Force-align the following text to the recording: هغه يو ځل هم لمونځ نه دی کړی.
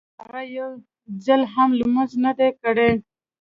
هغه 0.21 0.41
يو 0.57 0.69
ځل 1.25 1.41
هم 1.53 1.69
لمونځ 1.79 2.11
نه 2.25 2.31
دی 2.39 2.49
کړی. 2.61 2.91